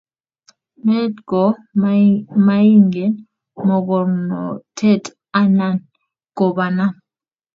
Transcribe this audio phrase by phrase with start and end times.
[0.89, 1.41] Meet ko
[2.45, 3.13] maingen
[3.67, 5.03] mokornotet
[5.41, 5.75] anan
[6.37, 6.93] ko banan.